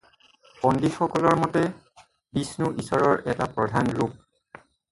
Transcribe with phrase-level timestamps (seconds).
[0.61, 1.63] পণ্ডিতসকলৰ মতে,
[2.39, 4.21] বিষ্ণু ঈশ্বৰৰ এটা প্ৰধান ৰূপ।